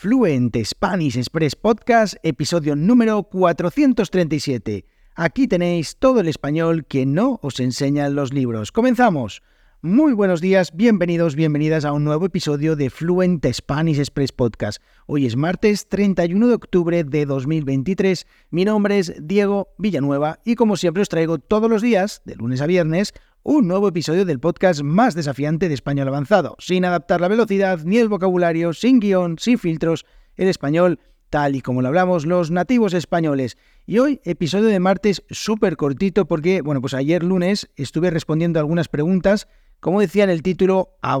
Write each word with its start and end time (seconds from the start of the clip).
Fluent 0.00 0.56
Spanish 0.64 1.18
Express 1.18 1.54
Podcast, 1.54 2.14
episodio 2.22 2.74
número 2.74 3.22
437. 3.24 4.86
Aquí 5.14 5.46
tenéis 5.46 5.96
todo 5.98 6.20
el 6.20 6.28
español 6.28 6.86
que 6.86 7.04
no 7.04 7.38
os 7.42 7.60
enseñan 7.60 8.14
los 8.14 8.32
libros. 8.32 8.72
¡Comenzamos! 8.72 9.42
Muy 9.82 10.12
buenos 10.12 10.42
días, 10.42 10.76
bienvenidos, 10.76 11.36
bienvenidas 11.36 11.86
a 11.86 11.94
un 11.94 12.04
nuevo 12.04 12.26
episodio 12.26 12.76
de 12.76 12.90
Fluent 12.90 13.46
Spanish 13.50 13.98
Express 13.98 14.30
Podcast. 14.30 14.82
Hoy 15.06 15.24
es 15.24 15.36
martes 15.36 15.88
31 15.88 16.48
de 16.48 16.54
octubre 16.54 17.02
de 17.02 17.24
2023. 17.24 18.26
Mi 18.50 18.66
nombre 18.66 18.98
es 18.98 19.14
Diego 19.22 19.72
Villanueva 19.78 20.38
y 20.44 20.54
como 20.54 20.76
siempre 20.76 21.00
os 21.00 21.08
traigo 21.08 21.38
todos 21.38 21.70
los 21.70 21.80
días, 21.80 22.20
de 22.26 22.36
lunes 22.36 22.60
a 22.60 22.66
viernes, 22.66 23.14
un 23.42 23.68
nuevo 23.68 23.88
episodio 23.88 24.26
del 24.26 24.38
podcast 24.38 24.82
más 24.82 25.14
desafiante 25.14 25.68
de 25.68 25.74
español 25.74 26.08
avanzado, 26.08 26.56
sin 26.58 26.84
adaptar 26.84 27.22
la 27.22 27.28
velocidad 27.28 27.80
ni 27.82 27.96
el 27.96 28.10
vocabulario, 28.10 28.74
sin 28.74 29.00
guion, 29.00 29.38
sin 29.38 29.58
filtros, 29.58 30.04
el 30.36 30.48
español 30.48 31.00
tal 31.30 31.56
y 31.56 31.62
como 31.62 31.80
lo 31.80 31.88
hablamos 31.88 32.26
los 32.26 32.50
nativos 32.50 32.92
españoles. 32.92 33.56
Y 33.86 33.98
hoy 33.98 34.20
episodio 34.24 34.66
de 34.66 34.78
martes 34.78 35.22
súper 35.30 35.78
cortito 35.78 36.26
porque, 36.26 36.60
bueno, 36.60 36.82
pues 36.82 36.92
ayer 36.92 37.22
lunes 37.22 37.70
estuve 37.76 38.10
respondiendo 38.10 38.58
algunas 38.58 38.88
preguntas 38.88 39.48
como 39.80 40.00
decía 40.00 40.24
en 40.24 40.30
el 40.30 40.42
título, 40.42 40.90
a. 41.02 41.18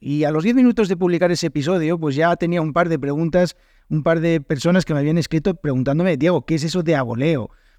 Y 0.00 0.24
a 0.24 0.30
los 0.30 0.44
10 0.44 0.56
minutos 0.56 0.88
de 0.88 0.96
publicar 0.96 1.30
ese 1.30 1.46
episodio, 1.46 1.98
pues 1.98 2.16
ya 2.16 2.34
tenía 2.36 2.60
un 2.60 2.72
par 2.72 2.88
de 2.88 2.98
preguntas, 2.98 3.56
un 3.88 4.02
par 4.02 4.20
de 4.20 4.40
personas 4.40 4.84
que 4.84 4.92
me 4.92 5.00
habían 5.00 5.18
escrito 5.18 5.54
preguntándome, 5.54 6.16
Diego, 6.16 6.44
¿qué 6.44 6.56
es 6.56 6.64
eso 6.64 6.82
de 6.82 6.96
a? 6.96 7.04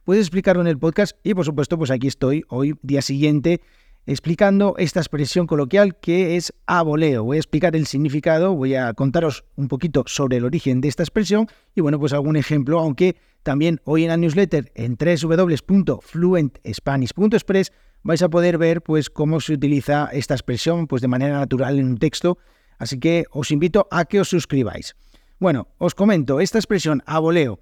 ¿Puedes 0.05 0.23
explicarlo 0.23 0.61
en 0.61 0.67
el 0.67 0.79
podcast? 0.79 1.17
Y 1.23 1.33
por 1.33 1.45
supuesto, 1.45 1.77
pues 1.77 1.91
aquí 1.91 2.07
estoy 2.07 2.43
hoy, 2.49 2.75
día 2.81 3.01
siguiente, 3.01 3.61
explicando 4.05 4.75
esta 4.77 4.99
expresión 4.99 5.47
coloquial 5.47 5.97
que 5.99 6.35
es 6.35 6.53
a. 6.67 6.83
Voy 6.83 7.37
a 7.37 7.39
explicar 7.39 7.75
el 7.75 7.87
significado, 7.87 8.55
voy 8.55 8.75
a 8.75 8.93
contaros 8.93 9.43
un 9.55 9.67
poquito 9.67 10.03
sobre 10.07 10.37
el 10.37 10.45
origen 10.45 10.79
de 10.81 10.89
esta 10.89 11.01
expresión 11.03 11.47
y 11.75 11.81
bueno, 11.81 11.99
pues 11.99 12.13
algún 12.13 12.35
ejemplo, 12.35 12.79
aunque 12.79 13.15
también 13.43 13.79
hoy 13.83 14.03
en 14.03 14.09
la 14.09 14.17
newsletter 14.17 14.71
en 14.75 14.97
www.fluentspanish.express 14.97 17.71
vais 18.03 18.21
a 18.21 18.29
poder 18.29 18.57
ver 18.57 18.81
pues 18.81 19.09
cómo 19.09 19.39
se 19.39 19.53
utiliza 19.53 20.09
esta 20.13 20.33
expresión 20.33 20.87
pues 20.87 21.01
de 21.01 21.07
manera 21.07 21.39
natural 21.39 21.79
en 21.79 21.87
un 21.87 21.97
texto, 21.97 22.37
así 22.77 22.99
que 22.99 23.25
os 23.31 23.51
invito 23.51 23.87
a 23.91 24.05
que 24.05 24.19
os 24.19 24.29
suscribáis. 24.29 24.95
Bueno, 25.39 25.67
os 25.77 25.95
comento, 25.95 26.39
esta 26.39 26.59
expresión 26.59 27.01
a 27.05 27.19
voleo 27.19 27.59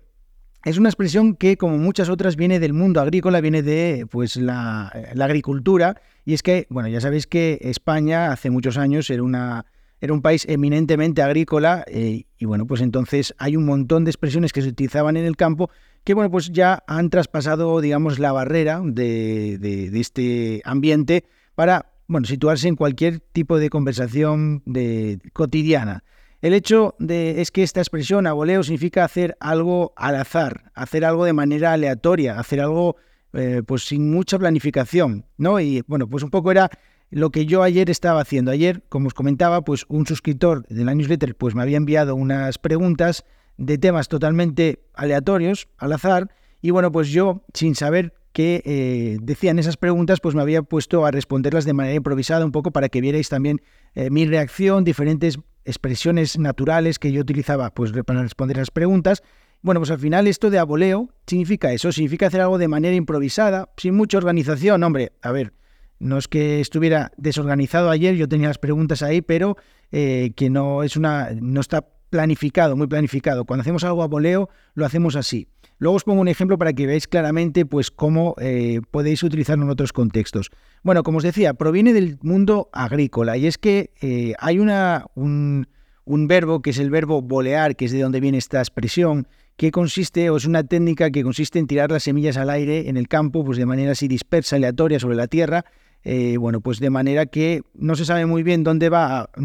es 0.63 0.77
una 0.77 0.89
expresión 0.89 1.35
que, 1.35 1.57
como 1.57 1.77
muchas 1.79 2.09
otras, 2.09 2.35
viene 2.35 2.59
del 2.59 2.73
mundo 2.73 3.01
agrícola, 3.01 3.41
viene 3.41 3.63
de 3.63 4.05
pues, 4.09 4.35
la, 4.35 4.89
agricultura. 5.19 5.99
Y 6.23 6.33
es 6.35 6.43
que, 6.43 6.67
bueno, 6.69 6.87
ya 6.87 7.01
sabéis 7.01 7.25
que 7.25 7.57
España 7.61 8.31
hace 8.31 8.51
muchos 8.51 8.77
años 8.77 9.09
era, 9.09 9.23
una, 9.23 9.65
era 10.01 10.13
un 10.13 10.21
país 10.21 10.45
eminentemente 10.47 11.23
agrícola 11.23 11.83
eh, 11.87 12.25
y, 12.37 12.45
bueno, 12.45 12.67
pues 12.67 12.81
entonces 12.81 13.33
hay 13.39 13.55
un 13.55 13.65
montón 13.65 14.05
de 14.05 14.11
expresiones 14.11 14.53
que 14.53 14.61
se 14.61 14.69
utilizaban 14.69 15.17
en 15.17 15.25
el 15.25 15.35
campo 15.35 15.71
que, 16.03 16.13
bueno, 16.13 16.31
pues 16.31 16.51
ya 16.51 16.83
han 16.87 17.09
traspasado, 17.09 17.79
digamos, 17.81 18.19
la 18.19 18.31
barrera 18.31 18.81
de, 18.83 19.57
de 19.59 19.99
este 19.99 20.61
ambiente 20.65 21.25
para, 21.55 21.91
bueno, 22.07 22.25
situarse 22.25 22.67
en 22.67 22.75
cualquier 22.75 23.19
tipo 23.19 23.57
de 23.59 23.69
conversación 23.69 24.63
de, 24.65 25.19
cotidiana. 25.33 26.03
El 26.41 26.53
hecho 26.53 26.95
de, 26.97 27.39
es 27.39 27.51
que 27.51 27.61
esta 27.61 27.81
expresión 27.81 28.25
a 28.25 28.33
voleo 28.33 28.63
significa 28.63 29.03
hacer 29.05 29.37
algo 29.39 29.93
al 29.95 30.15
azar, 30.15 30.71
hacer 30.73 31.05
algo 31.05 31.25
de 31.25 31.33
manera 31.33 31.73
aleatoria, 31.73 32.39
hacer 32.39 32.61
algo 32.61 32.95
eh, 33.33 33.61
pues 33.65 33.83
sin 33.83 34.09
mucha 34.11 34.39
planificación, 34.39 35.25
¿no? 35.37 35.59
Y 35.59 35.83
bueno, 35.87 36.09
pues 36.09 36.23
un 36.23 36.31
poco 36.31 36.51
era 36.51 36.71
lo 37.11 37.29
que 37.29 37.45
yo 37.45 37.61
ayer 37.61 37.91
estaba 37.91 38.21
haciendo. 38.21 38.49
Ayer, 38.49 38.81
como 38.89 39.07
os 39.07 39.13
comentaba, 39.13 39.61
pues 39.61 39.85
un 39.87 40.07
suscriptor 40.07 40.65
de 40.67 40.83
la 40.83 40.95
newsletter 40.95 41.35
pues 41.35 41.53
me 41.53 41.61
había 41.61 41.77
enviado 41.77 42.15
unas 42.15 42.57
preguntas 42.57 43.23
de 43.57 43.77
temas 43.77 44.07
totalmente 44.07 44.83
aleatorios, 44.93 45.67
al 45.77 45.93
azar, 45.93 46.31
y 46.61 46.69
bueno, 46.69 46.91
pues 46.91 47.09
yo, 47.09 47.43
sin 47.53 47.75
saber 47.75 48.13
qué 48.33 48.61
eh, 48.65 49.17
decían 49.21 49.59
esas 49.59 49.77
preguntas, 49.77 50.19
pues 50.19 50.35
me 50.35 50.41
había 50.41 50.61
puesto 50.61 51.05
a 51.05 51.11
responderlas 51.11 51.65
de 51.65 51.73
manera 51.73 51.95
improvisada, 51.95 52.45
un 52.45 52.51
poco 52.51 52.71
para 52.71 52.89
que 52.89 53.01
vierais 53.01 53.29
también 53.29 53.61
eh, 53.95 54.09
mi 54.09 54.25
reacción, 54.25 54.83
diferentes 54.83 55.39
expresiones 55.65 56.37
naturales 56.37 56.99
que 56.99 57.11
yo 57.11 57.21
utilizaba 57.21 57.73
pues, 57.73 57.91
para 58.05 58.21
responder 58.21 58.57
las 58.57 58.71
preguntas. 58.71 59.23
Bueno, 59.61 59.79
pues 59.79 59.91
al 59.91 59.99
final 59.99 60.27
esto 60.27 60.49
de 60.49 60.57
aboleo 60.57 61.09
significa 61.27 61.71
eso, 61.71 61.91
significa 61.91 62.27
hacer 62.27 62.41
algo 62.41 62.57
de 62.57 62.67
manera 62.67 62.95
improvisada, 62.95 63.69
sin 63.77 63.95
mucha 63.95 64.17
organización. 64.17 64.83
Hombre, 64.83 65.11
a 65.21 65.31
ver, 65.31 65.53
no 65.99 66.17
es 66.17 66.27
que 66.27 66.61
estuviera 66.61 67.11
desorganizado 67.17 67.91
ayer, 67.91 68.15
yo 68.15 68.27
tenía 68.27 68.47
las 68.47 68.57
preguntas 68.57 69.03
ahí, 69.03 69.21
pero 69.21 69.57
eh, 69.91 70.33
que 70.35 70.49
no 70.49 70.81
es 70.81 70.97
una, 70.97 71.29
no 71.39 71.61
está 71.61 71.87
planificado, 72.11 72.75
muy 72.75 72.85
planificado. 72.85 73.45
Cuando 73.45 73.61
hacemos 73.61 73.83
algo 73.83 74.03
a 74.03 74.07
voleo, 74.07 74.49
lo 74.75 74.85
hacemos 74.85 75.15
así. 75.15 75.47
Luego 75.79 75.95
os 75.95 76.03
pongo 76.03 76.21
un 76.21 76.27
ejemplo 76.27 76.59
para 76.59 76.73
que 76.73 76.85
veáis 76.85 77.07
claramente 77.07 77.65
pues, 77.65 77.89
cómo 77.89 78.35
eh, 78.39 78.81
podéis 78.91 79.23
utilizarlo 79.23 79.63
en 79.63 79.71
otros 79.71 79.93
contextos. 79.93 80.51
Bueno, 80.83 81.01
como 81.01 81.17
os 81.17 81.23
decía, 81.23 81.55
proviene 81.55 81.93
del 81.93 82.19
mundo 82.21 82.69
agrícola 82.73 83.37
y 83.37 83.47
es 83.47 83.57
que 83.57 83.91
eh, 84.01 84.35
hay 84.37 84.59
una, 84.59 85.05
un, 85.15 85.65
verbo 86.05 86.61
que 86.61 86.69
es 86.69 86.77
el 86.77 86.91
verbo 86.91 87.23
bolear, 87.23 87.75
que 87.75 87.85
es 87.85 87.91
de 87.91 88.01
donde 88.01 88.19
viene 88.19 88.37
esta 88.37 88.59
expresión, 88.59 89.27
que 89.57 89.71
consiste, 89.71 90.29
o 90.29 90.37
es 90.37 90.45
una 90.45 90.63
técnica 90.63 91.09
que 91.09 91.23
consiste 91.23 91.57
en 91.57 91.65
tirar 91.65 91.89
las 91.89 92.03
semillas 92.03 92.37
al 92.37 92.49
aire 92.51 92.89
en 92.89 92.97
el 92.97 93.07
campo, 93.07 93.43
pues 93.43 93.57
de 93.57 93.65
manera 93.65 93.93
así 93.93 94.07
dispersa, 94.07 94.57
aleatoria 94.57 94.99
sobre 94.99 95.15
la 95.15 95.27
tierra, 95.27 95.65
eh, 96.03 96.37
bueno, 96.37 96.61
pues 96.61 96.79
de 96.79 96.89
manera 96.89 97.27
que 97.27 97.61
no 97.75 97.95
se 97.95 98.05
sabe 98.05 98.25
muy 98.25 98.43
bien 98.43 98.63
dónde 98.63 98.89
va 98.89 99.21
a, 99.21 99.39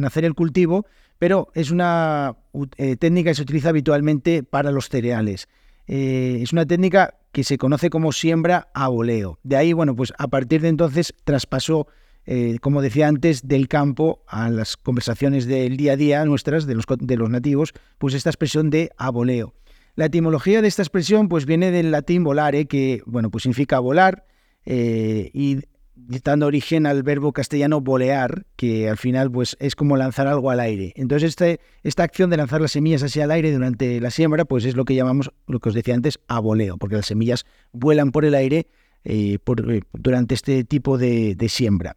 nacer 0.00 0.24
el 0.24 0.34
cultivo, 0.34 0.86
pero 1.22 1.52
es 1.54 1.70
una 1.70 2.36
técnica 2.98 3.30
que 3.30 3.36
se 3.36 3.42
utiliza 3.42 3.68
habitualmente 3.68 4.42
para 4.42 4.72
los 4.72 4.88
cereales. 4.88 5.46
Eh, 5.86 6.40
es 6.42 6.52
una 6.52 6.66
técnica 6.66 7.14
que 7.30 7.44
se 7.44 7.58
conoce 7.58 7.90
como 7.90 8.10
siembra 8.10 8.70
a 8.74 8.88
voleo. 8.88 9.38
De 9.44 9.54
ahí, 9.54 9.72
bueno, 9.72 9.94
pues 9.94 10.12
a 10.18 10.26
partir 10.26 10.62
de 10.62 10.68
entonces 10.68 11.14
traspasó, 11.22 11.86
eh, 12.26 12.58
como 12.60 12.82
decía 12.82 13.06
antes, 13.06 13.46
del 13.46 13.68
campo 13.68 14.24
a 14.26 14.50
las 14.50 14.76
conversaciones 14.76 15.46
del 15.46 15.76
día 15.76 15.92
a 15.92 15.96
día 15.96 16.24
nuestras, 16.24 16.66
de 16.66 16.74
los, 16.74 16.86
de 16.88 17.16
los 17.16 17.30
nativos, 17.30 17.72
pues 17.98 18.14
esta 18.14 18.30
expresión 18.30 18.68
de 18.70 18.90
a 18.96 19.10
voleo. 19.10 19.54
La 19.94 20.06
etimología 20.06 20.60
de 20.60 20.66
esta 20.66 20.82
expresión 20.82 21.28
pues 21.28 21.46
viene 21.46 21.70
del 21.70 21.92
latín 21.92 22.24
volare, 22.24 22.66
que 22.66 23.00
bueno, 23.06 23.30
pues 23.30 23.42
significa 23.42 23.78
volar, 23.78 24.26
eh, 24.64 25.30
y 25.32 25.60
dando 26.24 26.46
origen 26.46 26.86
al 26.86 27.02
verbo 27.02 27.32
castellano 27.32 27.80
bolear, 27.80 28.46
que 28.56 28.88
al 28.88 28.96
final 28.96 29.30
pues 29.30 29.56
es 29.60 29.74
como 29.74 29.96
lanzar 29.96 30.26
algo 30.26 30.50
al 30.50 30.60
aire. 30.60 30.92
Entonces 30.96 31.30
este, 31.30 31.60
esta 31.82 32.02
acción 32.02 32.30
de 32.30 32.36
lanzar 32.36 32.60
las 32.60 32.72
semillas 32.72 33.02
hacia 33.02 33.24
el 33.24 33.30
aire 33.30 33.52
durante 33.52 34.00
la 34.00 34.10
siembra, 34.10 34.44
pues 34.44 34.64
es 34.64 34.76
lo 34.76 34.84
que 34.84 34.94
llamamos, 34.94 35.30
lo 35.46 35.60
que 35.60 35.68
os 35.68 35.74
decía 35.74 35.94
antes, 35.94 36.20
aboleo, 36.28 36.76
porque 36.76 36.96
las 36.96 37.06
semillas 37.06 37.44
vuelan 37.72 38.10
por 38.10 38.24
el 38.24 38.34
aire 38.34 38.66
eh, 39.04 39.38
eh, 39.38 39.80
durante 39.92 40.34
este 40.34 40.64
tipo 40.64 40.98
de, 40.98 41.36
siembra. 41.48 41.96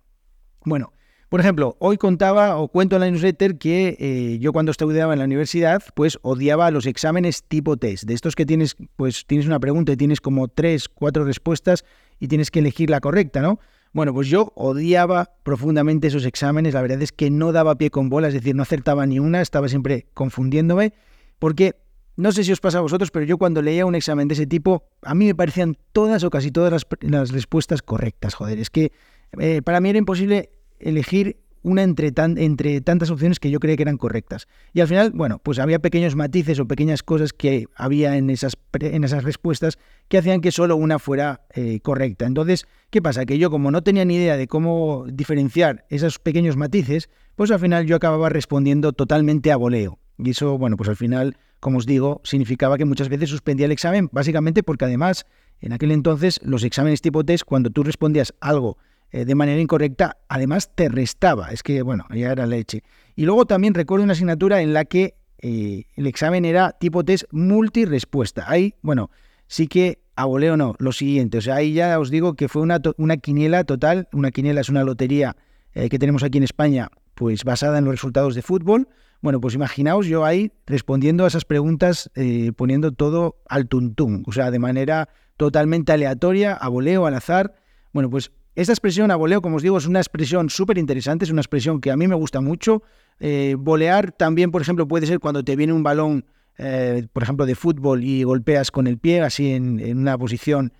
Bueno, 0.63 0.91
por 1.29 1.39
ejemplo, 1.39 1.75
hoy 1.79 1.97
contaba 1.97 2.57
o 2.57 2.67
cuento 2.67 2.95
en 2.95 3.01
la 3.01 3.11
newsletter 3.11 3.57
que 3.57 3.97
eh, 3.99 4.39
yo 4.39 4.53
cuando 4.53 4.71
estudiaba 4.71 5.13
en 5.13 5.19
la 5.19 5.25
universidad, 5.25 5.83
pues 5.95 6.17
odiaba 6.21 6.71
los 6.71 6.85
exámenes 6.85 7.43
tipo 7.43 7.77
test, 7.77 8.05
de 8.05 8.13
estos 8.13 8.35
que 8.35 8.45
tienes, 8.45 8.75
pues 8.95 9.25
tienes 9.27 9.45
una 9.45 9.59
pregunta 9.59 9.91
y 9.91 9.97
tienes 9.97 10.21
como 10.21 10.47
tres, 10.47 10.89
cuatro 10.89 11.25
respuestas 11.25 11.85
y 12.19 12.27
tienes 12.27 12.51
que 12.51 12.59
elegir 12.59 12.89
la 12.89 13.01
correcta, 13.01 13.41
¿no? 13.41 13.59
Bueno, 13.95 14.13
pues 14.13 14.27
yo 14.27 14.51
odiaba 14.55 15.31
profundamente 15.43 16.07
esos 16.07 16.25
exámenes, 16.25 16.73
la 16.73 16.81
verdad 16.81 17.01
es 17.01 17.13
que 17.13 17.29
no 17.31 17.53
daba 17.53 17.77
pie 17.77 17.91
con 17.91 18.09
bola, 18.09 18.27
es 18.27 18.33
decir, 18.33 18.53
no 18.53 18.61
acertaba 18.61 19.05
ni 19.05 19.19
una, 19.19 19.39
estaba 19.39 19.69
siempre 19.69 20.07
confundiéndome, 20.13 20.93
porque 21.39 21.77
no 22.17 22.33
sé 22.33 22.43
si 22.43 22.51
os 22.51 22.59
pasa 22.59 22.79
a 22.79 22.81
vosotros, 22.81 23.09
pero 23.09 23.25
yo 23.25 23.37
cuando 23.37 23.61
leía 23.61 23.85
un 23.85 23.95
examen 23.95 24.27
de 24.27 24.33
ese 24.33 24.47
tipo, 24.47 24.83
a 25.01 25.15
mí 25.15 25.27
me 25.27 25.33
parecían 25.33 25.77
todas 25.93 26.25
o 26.25 26.29
casi 26.29 26.51
todas 26.51 26.85
las, 26.99 27.31
respuestas 27.31 27.81
correctas, 27.81 28.33
joder, 28.33 28.59
es 28.59 28.69
que 28.69 28.91
eh, 29.39 29.61
para 29.61 29.79
mí 29.79 29.91
era 29.91 29.97
imposible 29.97 30.49
elegir 30.77 31.37
una 31.65 31.81
entre, 31.81 32.13
entre 32.15 32.79
tantas 32.81 33.09
opciones 33.09 33.39
que 33.39 33.49
yo 33.49 33.59
creía 33.59 33.75
que 33.75 33.81
eran 33.81 33.97
correctas. 33.97 34.47
Y 34.71 34.81
al 34.81 34.87
final, 34.87 35.11
bueno, 35.15 35.39
pues 35.39 35.57
había 35.57 35.79
pequeños 35.79 36.15
matices 36.15 36.59
o 36.59 36.67
pequeñas 36.67 37.01
cosas 37.01 37.33
que 37.33 37.65
había 37.75 38.17
en 38.17 38.29
esas, 38.29 38.55
en 38.79 39.03
esas 39.03 39.23
respuestas 39.23 39.79
que 40.07 40.19
hacían 40.19 40.41
que 40.41 40.51
solo 40.51 40.75
una 40.75 40.99
fuera 40.99 41.41
eh, 41.55 41.79
correcta. 41.81 42.27
Entonces, 42.27 42.67
¿qué 42.91 43.01
pasa? 43.01 43.25
Que 43.25 43.39
yo 43.39 43.49
como 43.49 43.71
no 43.71 43.81
tenía 43.81 44.05
ni 44.05 44.15
idea 44.15 44.37
de 44.37 44.47
cómo 44.47 45.05
diferenciar 45.11 45.85
esos 45.89 46.19
pequeños 46.19 46.55
matices, 46.55 47.09
pues 47.35 47.49
al 47.49 47.59
final 47.59 47.87
yo 47.87 47.95
acababa 47.95 48.29
respondiendo 48.29 48.93
totalmente 48.93 49.51
a 49.51 49.57
voleo. 49.57 49.97
Y 50.19 50.29
eso, 50.29 50.59
bueno, 50.59 50.77
pues 50.77 50.87
al 50.87 50.95
final, 50.95 51.35
como 51.59 51.79
os 51.79 51.87
digo, 51.87 52.21
significaba 52.23 52.77
que 52.77 52.85
muchas 52.85 53.09
veces 53.09 53.31
suspendía 53.31 53.65
el 53.65 53.71
examen, 53.71 54.07
básicamente 54.11 54.61
porque 54.61 54.85
además, 54.85 55.25
en 55.61 55.73
aquel 55.73 55.91
entonces, 55.91 56.39
los 56.43 56.63
exámenes 56.63 57.01
tipo 57.01 57.23
test, 57.23 57.43
cuando 57.43 57.71
tú 57.71 57.81
respondías 57.81 58.35
algo 58.39 58.77
eh, 59.15 59.23
de 59.23 59.33
manera 59.33 59.61
incorrecta, 59.61 60.17
además 60.27 60.71
te 60.75 60.89
restaba. 60.89 61.51
Es 61.51 61.63
que, 61.63 61.81
bueno, 61.83 62.05
ya 62.13 62.33
era 62.33 62.45
leche. 62.45 62.83
Y 63.15 63.23
luego 63.23 63.45
también 63.45 63.73
recuerdo 63.73 64.03
una 64.03 64.11
asignatura 64.11 64.61
en 64.61 64.73
la 64.73 64.83
que 64.83 65.15
eh, 65.37 65.85
el 65.95 66.05
examen 66.05 66.43
era 66.43 66.73
tipo 66.73 67.01
test 67.05 67.23
multirespuesta. 67.31 68.43
Ahí, 68.45 68.75
bueno, 68.81 69.09
sí 69.47 69.67
que 69.67 69.99
a 70.17 70.25
voleo 70.25 70.57
no, 70.57 70.75
lo 70.79 70.91
siguiente. 70.91 71.37
O 71.37 71.41
sea, 71.41 71.55
ahí 71.55 71.71
ya 71.71 71.97
os 71.97 72.09
digo 72.09 72.33
que 72.33 72.49
fue 72.49 72.61
una, 72.61 72.81
una 72.97 73.15
quiniela 73.15 73.63
total. 73.63 74.09
Una 74.11 74.31
quiniela 74.31 74.59
es 74.59 74.67
una 74.67 74.83
lotería 74.83 75.37
eh, 75.73 75.87
que 75.87 75.97
tenemos 75.97 76.21
aquí 76.23 76.37
en 76.37 76.43
España, 76.43 76.89
pues 77.13 77.45
basada 77.45 77.77
en 77.77 77.85
los 77.85 77.93
resultados 77.93 78.35
de 78.35 78.41
fútbol. 78.41 78.89
Bueno, 79.21 79.39
pues 79.39 79.53
imaginaos 79.53 80.07
yo 80.07 80.25
ahí 80.25 80.51
respondiendo 80.67 81.23
a 81.23 81.27
esas 81.29 81.45
preguntas, 81.45 82.11
poniendo 82.57 82.91
todo 82.91 83.37
al 83.47 83.69
tuntum, 83.69 84.23
o 84.27 84.33
sea, 84.33 84.51
de 84.51 84.59
manera 84.59 85.07
totalmente 85.37 85.93
aleatoria, 85.93 86.53
a 86.53 86.67
voleo, 86.67 87.05
al 87.05 87.15
azar. 87.15 87.55
Bueno, 87.93 88.09
pues 88.09 88.29
esta 88.55 88.73
expresión 88.73 89.11
a 89.11 89.15
voleo, 89.15 89.41
como 89.41 89.57
os 89.57 89.63
digo, 89.63 89.77
es 89.77 89.85
una 89.85 89.99
expresión 89.99 90.49
súper 90.49 90.77
interesante, 90.77 91.25
es 91.25 91.31
una 91.31 91.41
expresión 91.41 91.81
que 91.81 91.91
a 91.91 91.97
mí 91.97 92.07
me 92.07 92.15
gusta 92.15 92.41
mucho. 92.41 92.83
Eh, 93.19 93.55
volear 93.57 94.11
también, 94.11 94.51
por 94.51 94.61
ejemplo, 94.61 94.87
puede 94.87 95.07
ser 95.07 95.19
cuando 95.19 95.43
te 95.43 95.55
viene 95.55 95.73
un 95.73 95.83
balón, 95.83 96.25
eh, 96.57 97.07
por 97.11 97.23
ejemplo, 97.23 97.45
de 97.45 97.55
fútbol 97.55 98.03
y 98.03 98.23
golpeas 98.23 98.71
con 98.71 98.87
el 98.87 98.97
pie, 98.97 99.21
así 99.21 99.51
en, 99.51 99.97
una 99.97 100.17
posición 100.17 100.73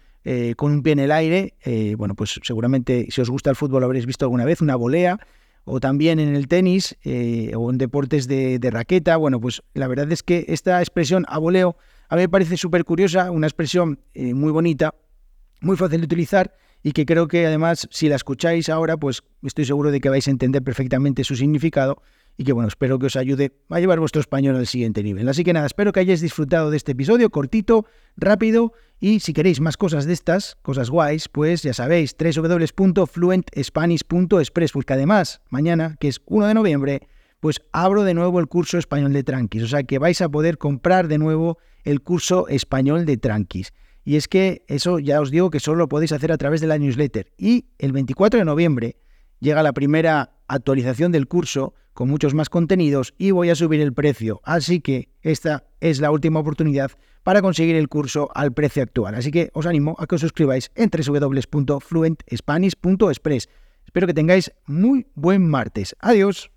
con 0.56 0.72
un 0.72 0.82
pie 0.82 0.94
en 0.94 1.00
el 1.00 1.12
aire. 1.12 1.54
bueno, 1.98 2.16
pues 2.16 2.40
seguramente 2.42 3.06
si 3.12 3.22
os 3.22 3.30
gusta 3.30 3.52
el 3.52 3.56
fútbol 3.56 3.82
lo 3.82 3.86
habréis 3.86 4.08
visto 4.08 4.26
alguna 4.26 4.44
vez, 4.44 4.60
una 4.60 4.76
volea 4.76 5.20
o 5.66 5.80
también 5.80 6.20
en 6.20 6.36
el 6.36 6.48
tenis 6.48 6.96
eh, 7.04 7.52
o 7.56 7.70
en 7.72 7.78
deportes 7.78 8.28
de, 8.28 8.60
raqueta. 8.72 9.18
Bueno, 9.18 9.42
pues 9.42 9.64
la 9.74 9.88
verdad 9.88 10.12
es 10.12 10.24
que 10.24 10.46
esta 10.48 10.80
expresión 10.80 11.26
a 11.28 11.40
voleo 11.40 11.76
a 12.08 12.16
mí 12.16 12.22
me 12.22 12.30
parece 12.30 12.56
súper 12.56 12.86
curiosa, 12.86 13.32
una 13.32 13.48
expresión 13.48 14.00
eh, 14.14 14.36
muy 14.36 14.52
bonita, 14.52 14.94
muy 15.62 15.76
fácil 15.76 16.02
de 16.02 16.06
utilizar 16.06 16.56
y 16.86 16.92
que 16.92 17.06
creo 17.08 17.28
que 17.28 17.48
además 17.48 17.88
si 17.90 18.08
la 18.10 18.16
escucháis 18.16 18.70
ahora, 18.70 18.96
pues 18.96 19.24
estoy 19.42 19.66
seguro 19.66 19.90
de 19.90 20.00
que 20.00 20.10
vais 20.10 20.28
a 20.28 20.32
entender 20.32 20.62
perfectamente 20.62 21.24
su 21.24 21.36
significado 21.36 22.00
y 22.38 22.44
que 22.44 22.54
bueno, 22.54 22.68
espero 22.68 23.00
que 23.00 23.08
os 23.08 23.16
ayude 23.16 23.54
a 23.72 23.80
llevar 23.80 24.00
vuestro 24.00 24.22
español 24.22 24.56
al 24.56 24.68
siguiente 24.68 25.02
nivel. 25.02 25.28
Así 25.28 25.44
que 25.44 25.52
nada, 25.52 25.66
espero 25.66 25.92
que 25.92 26.02
hayáis 26.02 26.22
disfrutado 26.22 26.70
de 26.70 26.78
este 26.78 26.92
episodio 26.92 27.32
cortito, 27.32 27.88
rápido 28.18 28.72
y 29.00 29.20
si 29.20 29.34
queréis 29.34 29.62
más 29.62 29.78
cosas 29.78 30.06
de 30.06 30.14
estas, 30.14 30.58
cosas 30.62 30.92
guays, 30.92 31.28
pues 31.28 31.64
ya 31.64 31.74
sabéis, 31.74 32.16
www.fluentspanish.express, 32.20 34.72
porque 34.72 34.94
además 34.94 35.42
mañana, 35.50 35.96
que 36.00 36.08
es 36.08 36.22
1 36.28 36.46
de 36.46 36.54
noviembre, 36.54 37.02
pues 37.40 37.62
abro 37.72 38.04
de 38.04 38.14
nuevo 38.14 38.40
el 38.40 38.46
curso 38.46 38.78
español 38.78 39.12
de 39.12 39.24
Tranquis, 39.24 39.64
o 39.64 39.68
sea 39.68 39.82
que 39.82 39.98
vais 39.98 40.22
a 40.22 40.30
poder 40.30 40.60
comprar 40.60 41.08
de 41.08 41.18
nuevo 41.18 41.58
el 41.84 42.02
curso 42.02 42.48
español 42.48 43.08
de 43.08 43.18
Tranquis. 43.18 43.74
Y 44.06 44.16
es 44.18 44.28
que 44.28 44.64
eso 44.68 45.00
ya 45.00 45.20
os 45.20 45.32
digo 45.32 45.50
que 45.50 45.60
solo 45.60 45.80
lo 45.80 45.90
podéis 45.90 46.12
hacer 46.12 46.32
a 46.32 46.38
través 46.38 46.62
de 46.62 46.68
la 46.68 46.78
newsletter. 46.78 47.32
Y 47.38 47.66
el 47.80 47.92
24 47.92 48.38
de 48.38 48.46
noviembre 48.46 48.98
llega 49.40 49.64
la 49.64 49.74
primera 49.74 50.36
actualización 50.48 51.12
del 51.12 51.28
curso 51.28 51.74
con 51.94 52.08
muchos 52.10 52.36
más 52.36 52.50
contenidos 52.50 53.16
y 53.18 53.32
voy 53.32 53.50
a 53.50 53.56
subir 53.56 53.82
el 53.82 53.94
precio. 53.94 54.42
Así 54.44 54.80
que 54.80 55.10
esta 55.24 55.64
es 55.80 56.00
la 56.00 56.12
última 56.12 56.40
oportunidad 56.40 56.92
para 57.24 57.42
conseguir 57.42 57.76
el 57.76 57.90
curso 57.90 58.30
al 58.36 58.54
precio 58.54 58.84
actual. 58.84 59.16
Así 59.16 59.32
que 59.32 59.50
os 59.54 59.66
animo 59.66 59.96
a 59.98 60.06
que 60.06 60.14
os 60.16 60.22
suscribáis 60.22 60.70
en 60.76 60.92
www.fluentspanish.express. 60.92 63.50
Espero 63.86 64.06
que 64.06 64.14
tengáis 64.14 64.52
muy 64.68 65.08
buen 65.16 65.50
martes. 65.50 65.96
Adiós. 66.00 66.52